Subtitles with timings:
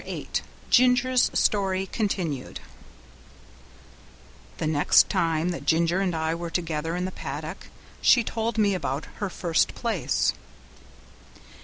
[0.03, 0.41] 08
[0.71, 2.59] Ginger's Story Continued
[4.57, 7.67] The next time that Ginger and I were together in the paddock
[8.01, 10.33] she told me about her first place.